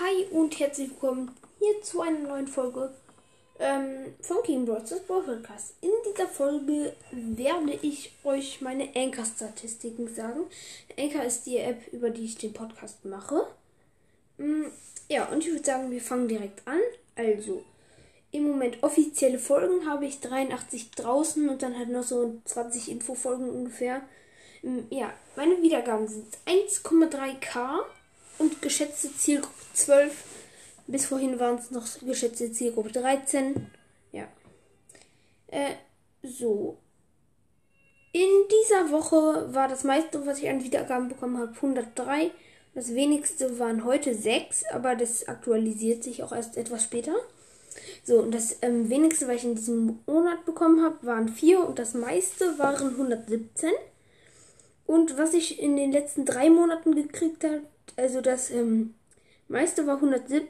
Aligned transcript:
Hi 0.00 0.26
und 0.30 0.56
herzlich 0.60 0.90
willkommen 0.90 1.34
hier 1.58 1.82
zu 1.82 2.02
einer 2.02 2.20
neuen 2.20 2.46
Folge 2.46 2.94
ähm, 3.58 4.14
von 4.20 4.36
King 4.44 4.64
Bros. 4.64 4.94
Podcast. 5.08 5.74
In 5.80 5.90
dieser 6.08 6.28
Folge 6.28 6.94
werde 7.10 7.76
ich 7.82 8.12
euch 8.22 8.60
meine 8.60 8.94
Anchor-Statistiken 8.94 10.14
sagen. 10.14 10.42
Anchor 10.96 11.24
ist 11.24 11.46
die 11.46 11.56
App, 11.56 11.92
über 11.92 12.10
die 12.10 12.26
ich 12.26 12.38
den 12.38 12.52
Podcast 12.52 13.04
mache. 13.06 13.48
Mm, 14.36 14.66
ja, 15.08 15.24
und 15.30 15.44
ich 15.44 15.50
würde 15.50 15.64
sagen, 15.64 15.90
wir 15.90 16.00
fangen 16.00 16.28
direkt 16.28 16.64
an. 16.68 16.78
Also, 17.16 17.64
im 18.30 18.44
Moment 18.44 18.80
offizielle 18.84 19.40
Folgen 19.40 19.90
habe 19.90 20.06
ich 20.06 20.20
83 20.20 20.92
draußen 20.92 21.48
und 21.48 21.60
dann 21.64 21.76
halt 21.76 21.88
noch 21.88 22.04
so 22.04 22.40
20 22.44 22.92
Infofolgen 22.92 23.50
ungefähr. 23.50 24.02
Mm, 24.62 24.78
ja, 24.90 25.12
meine 25.34 25.60
Wiedergaben 25.60 26.06
sind 26.06 26.38
1,3k 26.46 27.80
und 28.38 28.62
geschätzte 28.62 29.14
Zielgruppe 29.14 29.54
12. 29.74 30.12
Bis 30.86 31.06
vorhin 31.06 31.38
waren 31.38 31.56
es 31.56 31.70
noch 31.70 31.86
geschätzte 32.00 32.50
Zielgruppe 32.50 32.90
13. 32.92 33.66
Ja. 34.12 34.26
Äh, 35.48 35.74
so. 36.22 36.78
In 38.12 38.28
dieser 38.50 38.90
Woche 38.90 39.52
war 39.54 39.68
das 39.68 39.84
meiste, 39.84 40.24
was 40.26 40.38
ich 40.38 40.48
an 40.48 40.64
Wiedergaben 40.64 41.08
bekommen 41.08 41.38
habe, 41.38 41.52
103. 41.54 42.30
Das 42.74 42.94
wenigste 42.94 43.58
waren 43.58 43.84
heute 43.84 44.14
6, 44.14 44.64
aber 44.72 44.96
das 44.96 45.28
aktualisiert 45.28 46.02
sich 46.02 46.22
auch 46.22 46.32
erst 46.32 46.56
etwas 46.56 46.84
später. 46.84 47.14
So, 48.04 48.20
und 48.20 48.32
das 48.32 48.58
ähm, 48.62 48.88
wenigste, 48.88 49.28
was 49.28 49.36
ich 49.36 49.44
in 49.44 49.56
diesem 49.56 50.00
Monat 50.06 50.44
bekommen 50.46 50.82
habe, 50.82 51.06
waren 51.06 51.28
4 51.28 51.60
und 51.66 51.78
das 51.78 51.94
meiste 51.94 52.58
waren 52.58 52.88
117. 52.88 53.70
Und 54.88 55.18
was 55.18 55.34
ich 55.34 55.60
in 55.60 55.76
den 55.76 55.92
letzten 55.92 56.24
drei 56.24 56.48
Monaten 56.48 56.94
gekriegt 56.94 57.44
habe, 57.44 57.60
also 57.96 58.22
das 58.22 58.50
ähm, 58.50 58.94
meiste 59.46 59.86
war 59.86 59.96
117 59.96 60.48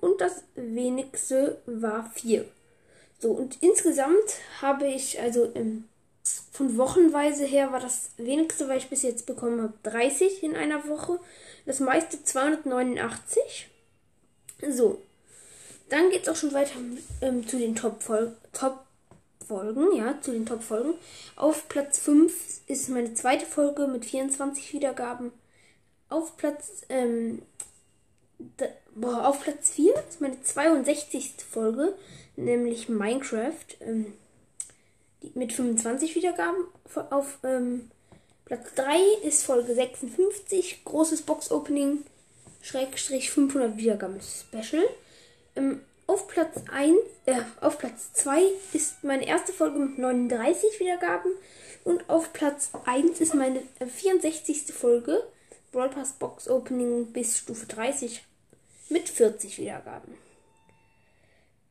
und 0.00 0.20
das 0.20 0.44
wenigste 0.54 1.60
war 1.66 2.08
4. 2.14 2.44
So, 3.18 3.32
und 3.32 3.58
insgesamt 3.60 4.36
habe 4.62 4.86
ich, 4.86 5.20
also 5.20 5.50
ähm, 5.56 5.88
von 6.52 6.78
Wochenweise 6.78 7.44
her 7.44 7.72
war 7.72 7.80
das 7.80 8.10
wenigste, 8.16 8.68
was 8.68 8.76
ich 8.76 8.90
bis 8.90 9.02
jetzt 9.02 9.26
bekommen 9.26 9.60
habe, 9.60 9.74
30 9.82 10.44
in 10.44 10.54
einer 10.54 10.86
Woche. 10.86 11.18
Das 11.66 11.80
meiste 11.80 12.22
289. 12.22 13.68
So, 14.68 15.02
dann 15.88 16.10
geht 16.10 16.22
es 16.22 16.28
auch 16.28 16.36
schon 16.36 16.52
weiter 16.52 16.78
ähm, 17.22 17.44
zu 17.44 17.58
den 17.58 17.74
Top-Folgen. 17.74 18.36
Top 18.52 18.84
Folgen, 19.50 19.96
ja, 19.96 20.16
zu 20.20 20.30
den 20.30 20.46
Top-Folgen. 20.46 20.94
Auf 21.34 21.68
Platz 21.68 21.98
5 21.98 22.32
ist 22.68 22.88
meine 22.88 23.14
zweite 23.14 23.44
Folge 23.44 23.88
mit 23.88 24.04
24 24.04 24.72
Wiedergaben. 24.72 25.32
Auf 26.08 26.36
Platz, 26.36 26.82
ähm, 26.88 27.42
da, 28.58 28.66
boah, 28.94 29.26
auf 29.26 29.42
Platz 29.42 29.70
4 29.70 29.92
ist 30.08 30.20
meine 30.20 30.40
62. 30.40 31.34
Folge, 31.50 31.96
nämlich 32.36 32.88
Minecraft, 32.88 33.66
ähm, 33.80 34.12
die, 35.24 35.32
mit 35.34 35.52
25 35.52 36.14
Wiedergaben. 36.14 36.66
Auf 37.10 37.38
ähm, 37.42 37.90
Platz 38.44 38.72
3 38.76 39.00
ist 39.24 39.42
Folge 39.42 39.74
56, 39.74 40.84
großes 40.84 41.22
Box-Opening, 41.22 42.04
Schrägstrich 42.62 43.32
500 43.32 43.76
Wiedergaben 43.76 44.20
Special. 44.20 44.84
Ähm, 45.56 45.80
auf 46.10 46.26
Platz 46.26 46.56
1, 46.72 46.98
äh, 47.26 47.36
auf 47.60 47.78
Platz 47.78 48.12
2 48.14 48.42
ist 48.72 49.04
meine 49.04 49.24
erste 49.28 49.52
Folge 49.52 49.78
mit 49.78 49.96
39 49.96 50.80
Wiedergaben 50.80 51.30
und 51.84 52.10
auf 52.10 52.32
Platz 52.32 52.70
1 52.84 53.20
ist 53.20 53.32
meine 53.34 53.62
64. 53.78 54.74
Folge 54.74 55.22
Brawl 55.70 55.88
Pass 55.88 56.14
Box 56.14 56.48
Opening 56.48 57.12
bis 57.12 57.38
Stufe 57.38 57.64
30 57.66 58.24
mit 58.88 59.08
40 59.08 59.58
Wiedergaben. 59.58 60.14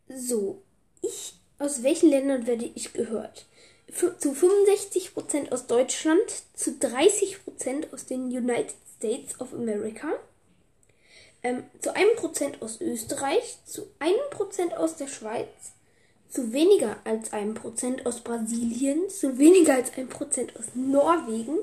So, 0.07 0.61
ich 1.01 1.33
aus 1.57 1.83
welchen 1.83 2.09
Ländern 2.09 2.47
werde 2.47 2.71
ich 2.73 2.93
gehört? 2.93 3.45
Zu 3.93 4.31
65% 4.31 5.51
aus 5.51 5.67
Deutschland, 5.67 6.21
zu 6.53 6.71
30% 6.71 7.91
aus 7.91 8.05
den 8.05 8.27
United 8.27 8.75
States 8.95 9.41
of 9.41 9.53
America, 9.53 10.13
ähm, 11.43 11.63
zu 11.81 11.95
einem 11.95 12.15
Prozent 12.15 12.61
aus 12.61 12.81
Österreich, 12.81 13.59
zu 13.65 13.87
einem 13.99 14.29
Prozent 14.31 14.75
aus 14.75 14.95
der 14.95 15.07
Schweiz, 15.07 15.47
zu 16.29 16.53
weniger 16.53 16.97
als 17.05 17.33
einem 17.33 17.55
Prozent 17.55 18.05
aus 18.05 18.21
Brasilien, 18.21 19.09
zu 19.09 19.37
weniger 19.37 19.75
als 19.75 19.95
einem 19.97 20.09
Prozent 20.09 20.55
aus 20.57 20.65
Norwegen, 20.75 21.57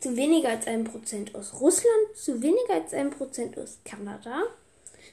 zu 0.00 0.16
weniger 0.16 0.48
als 0.48 0.66
einem 0.66 0.84
Prozent 0.84 1.34
aus 1.34 1.60
Russland, 1.60 2.16
zu 2.16 2.42
weniger 2.42 2.74
als 2.74 2.92
einem 2.92 3.10
Prozent 3.10 3.56
aus 3.58 3.78
Kanada, 3.84 4.42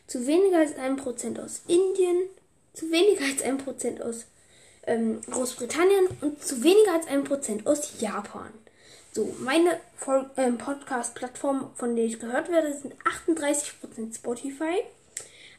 zu 0.07 0.25
weniger 0.25 0.59
als 0.59 0.75
einem 0.77 0.97
Prozent 0.97 1.39
aus 1.39 1.61
Indien, 1.67 2.29
zu 2.73 2.89
weniger 2.89 3.25
als 3.25 3.43
einem 3.43 3.59
Prozent 3.59 4.01
aus 4.01 4.25
ähm, 4.87 5.21
Großbritannien 5.29 6.07
und 6.21 6.43
zu 6.43 6.63
weniger 6.63 6.93
als 6.93 7.07
einem 7.07 7.23
Prozent 7.23 7.67
aus 7.67 7.99
Japan. 7.99 8.51
So, 9.19 9.35
meine 9.39 9.81
ähm, 10.37 10.57
Podcast-Plattformen, 10.57 11.71
von 11.75 11.93
denen 11.93 12.07
ich 12.07 12.21
gehört 12.21 12.49
werde, 12.49 12.73
sind 12.73 12.93
38% 13.27 14.15
Spotify, 14.15 14.81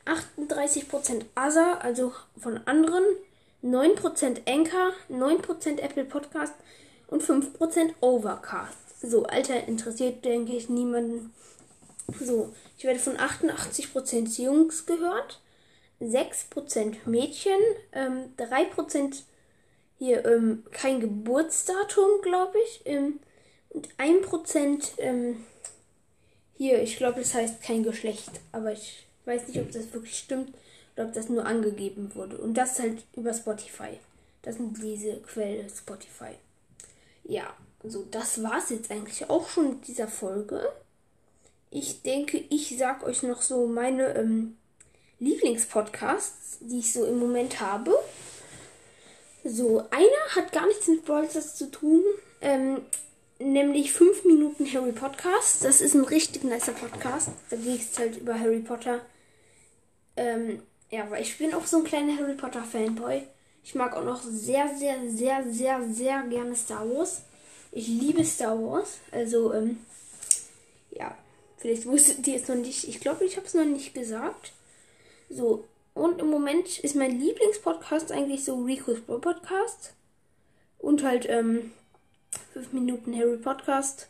38% 0.07 1.25
Other, 1.37 1.85
also 1.85 2.15
von 2.39 2.67
anderen, 2.67 3.05
9% 3.63 4.49
Anchor, 4.49 4.95
9% 5.11 5.79
Apple 5.79 6.07
Podcast 6.07 6.55
und 7.09 7.23
5% 7.23 7.93
Overcast. 8.01 8.79
So, 9.03 9.25
Alter, 9.25 9.69
interessiert, 9.69 10.25
denke 10.25 10.57
ich, 10.57 10.71
niemanden. 10.71 11.35
So, 12.19 12.55
ich 12.79 12.85
werde 12.85 12.99
von 12.99 13.19
88% 13.19 14.41
Jungs 14.43 14.87
gehört, 14.87 15.43
6% 16.01 16.97
Mädchen, 17.05 17.61
ähm, 17.93 18.33
3% 18.39 19.23
hier 19.99 20.25
ähm, 20.25 20.65
kein 20.71 21.01
Geburtsdatum, 21.01 22.23
glaube 22.23 22.57
ich. 22.65 22.81
Ähm, 22.87 23.21
und 23.71 23.89
1% 23.99 24.99
ähm, 24.99 25.45
hier, 26.61 26.83
ich 26.83 26.99
glaube, 26.99 27.21
das 27.21 27.33
heißt 27.33 27.63
kein 27.63 27.83
Geschlecht. 27.83 28.33
Aber 28.53 28.73
ich 28.73 29.07
weiß 29.25 29.49
nicht, 29.49 29.59
ob 29.59 29.73
das 29.73 29.93
wirklich 29.93 30.19
stimmt 30.19 30.53
oder 30.95 31.07
ob 31.07 31.15
das 31.15 31.29
nur 31.29 31.47
angegeben 31.47 32.15
wurde. 32.15 32.37
Und 32.37 32.55
das 32.55 32.79
halt 32.79 33.03
über 33.17 33.33
Spotify. 33.33 33.99
Das 34.43 34.57
sind 34.57 34.77
diese 34.83 35.17
Quelle 35.21 35.69
Spotify. 35.71 36.35
Ja, 37.25 37.55
so, 37.83 38.07
das 38.11 38.43
war's 38.43 38.71
jetzt 38.71 38.91
eigentlich 38.91 39.31
auch 39.31 39.49
schon 39.49 39.71
mit 39.71 39.87
dieser 39.87 40.09
Folge. 40.09 40.71
Ich 41.71 42.03
denke, 42.03 42.45
ich 42.51 42.77
sag 42.77 43.05
euch 43.05 43.23
noch 43.23 43.41
so 43.41 43.67
meine 43.67 44.15
ähm, 44.17 44.57
Lieblingspodcasts, 45.19 46.59
die 46.61 46.81
ich 46.81 46.93
so 46.93 47.05
im 47.05 47.19
Moment 47.19 47.61
habe. 47.61 47.95
So, 49.45 49.79
einer 49.91 50.37
hat 50.37 50.53
gar 50.53 50.67
nichts 50.67 50.89
mit 50.89 51.05
Brawl 51.05 51.29
zu 51.31 51.71
tun. 51.71 52.03
Ähm, 52.43 52.83
nämlich 53.41 53.93
5 53.93 54.25
Minuten 54.25 54.73
Harry 54.73 54.93
Podcast. 54.93 55.65
Das 55.65 55.81
ist 55.81 55.95
ein 55.95 56.05
richtig 56.05 56.45
nicer 56.45 56.73
Podcast. 56.73 57.31
Da 57.49 57.57
geht 57.57 57.81
es 57.81 57.99
halt 57.99 58.19
über 58.19 58.39
Harry 58.39 58.61
Potter. 58.61 59.01
Ähm, 60.17 60.63
ja, 60.91 61.11
weil 61.11 61.23
ich 61.23 61.39
bin 61.39 61.55
auch 61.55 61.67
so 61.67 61.79
ein 61.79 61.85
kleiner 61.85 62.17
Harry 62.17 62.35
Potter 62.35 62.63
Fanboy. 62.63 63.23
Ich 63.65 63.75
mag 63.75 63.97
auch 63.97 64.05
noch 64.05 64.23
sehr, 64.23 64.75
sehr, 64.77 64.97
sehr, 65.09 65.45
sehr, 65.51 65.83
sehr 65.89 66.23
gerne 66.25 66.55
Star 66.55 66.89
Wars. 66.89 67.23
Ich 67.73 67.89
liebe 67.89 68.25
Star 68.25 68.61
Wars. 68.61 68.99
Also, 69.11 69.55
ähm, 69.55 69.79
ja, 70.91 71.17
vielleicht 71.59 71.87
wusstet 71.87 72.27
ihr 72.27 72.37
es 72.37 72.49
noch 72.49 72.57
nicht. 72.57 72.89
Ich 72.89 73.01
glaube, 73.01 73.25
ich 73.25 73.37
habe 73.37 73.47
es 73.47 73.55
noch 73.55 73.65
nicht 73.65 73.95
gesagt. 73.95 74.53
So, 75.29 75.65
und 75.95 76.21
im 76.21 76.29
Moment 76.29 76.79
ist 76.81 76.97
mein 76.97 77.19
Lieblingspodcast 77.19 78.13
eigentlich 78.13 78.45
so 78.45 78.63
Rico's 78.65 79.01
Bro 79.01 79.19
Podcast. 79.19 79.95
Und 80.79 81.05
halt, 81.05 81.29
ähm, 81.29 81.73
5 82.53 82.73
Minuten 82.73 83.17
Harry 83.17 83.37
Podcast. 83.37 84.09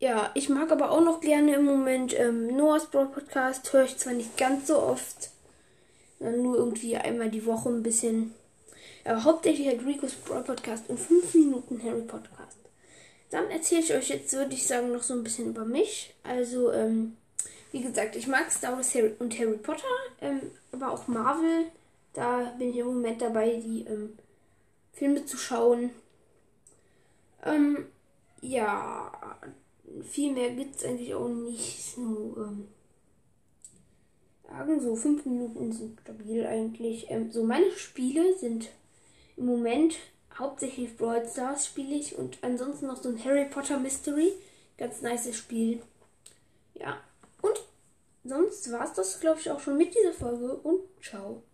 Ja, 0.00 0.30
ich 0.34 0.48
mag 0.48 0.72
aber 0.72 0.90
auch 0.90 1.00
noch 1.00 1.20
gerne 1.20 1.54
im 1.54 1.64
Moment 1.64 2.18
ähm, 2.18 2.56
Noah's 2.56 2.86
Broad 2.86 3.12
Podcast. 3.12 3.72
Höre 3.72 3.84
ich 3.84 3.96
zwar 3.96 4.14
nicht 4.14 4.36
ganz 4.36 4.66
so 4.66 4.78
oft, 4.78 5.30
sondern 6.18 6.42
nur 6.42 6.56
irgendwie 6.56 6.96
einmal 6.96 7.30
die 7.30 7.46
Woche 7.46 7.68
ein 7.68 7.84
bisschen. 7.84 8.34
Aber 9.04 9.22
hauptsächlich 9.22 9.68
halt 9.68 9.86
Rico's 9.86 10.14
Broad 10.14 10.46
Podcast 10.46 10.88
und 10.88 10.98
5 10.98 11.34
Minuten 11.34 11.82
Harry 11.84 12.02
Podcast. 12.02 12.58
Dann 13.30 13.48
erzähle 13.50 13.82
ich 13.82 13.94
euch 13.94 14.08
jetzt, 14.08 14.32
würde 14.32 14.54
ich 14.54 14.66
sagen, 14.66 14.92
noch 14.92 15.02
so 15.02 15.14
ein 15.14 15.22
bisschen 15.22 15.50
über 15.50 15.64
mich. 15.64 16.14
Also, 16.24 16.72
ähm, 16.72 17.16
wie 17.70 17.82
gesagt, 17.82 18.16
ich 18.16 18.26
mag 18.26 18.50
Star 18.50 18.76
Wars 18.76 18.94
Harry 18.94 19.14
und 19.20 19.38
Harry 19.38 19.56
Potter, 19.56 19.84
ähm, 20.20 20.40
aber 20.72 20.90
auch 20.90 21.06
Marvel. 21.06 21.66
Da 22.12 22.54
bin 22.58 22.70
ich 22.70 22.76
im 22.78 22.86
Moment 22.86 23.22
dabei, 23.22 23.60
die 23.64 23.84
ähm, 23.88 24.18
Filme 24.92 25.24
zu 25.26 25.36
schauen. 25.36 25.90
Ähm, 27.44 27.86
ja, 28.40 29.12
viel 30.02 30.32
mehr 30.32 30.50
gibt 30.50 30.76
es 30.76 30.84
eigentlich 30.84 31.14
auch 31.14 31.28
nicht. 31.28 31.94
So, 31.94 32.36
ähm, 32.38 32.68
sagen 34.48 34.80
so 34.80 34.96
fünf 34.96 35.24
Minuten 35.24 35.72
sind 35.72 36.00
stabil 36.00 36.46
eigentlich. 36.46 37.10
Ähm, 37.10 37.30
so 37.30 37.44
meine 37.44 37.70
Spiele 37.72 38.36
sind 38.38 38.68
im 39.36 39.46
Moment 39.46 39.96
hauptsächlich 40.38 40.96
Brawl 40.96 41.26
Stars 41.28 41.66
spiele 41.66 41.94
ich 41.94 42.16
und 42.16 42.38
ansonsten 42.42 42.86
noch 42.86 43.02
so 43.02 43.08
ein 43.08 43.24
Harry 43.24 43.46
Potter 43.46 43.78
Mystery. 43.78 44.32
Ganz 44.76 45.02
nice 45.02 45.34
Spiel. 45.36 45.82
Ja. 46.74 47.00
Und 47.42 47.60
sonst 48.24 48.70
war 48.70 48.84
es 48.84 48.92
das, 48.92 49.20
glaube 49.20 49.40
ich, 49.40 49.50
auch 49.50 49.60
schon 49.60 49.76
mit 49.76 49.94
dieser 49.94 50.12
Folge 50.12 50.54
und 50.54 50.80
ciao. 51.02 51.42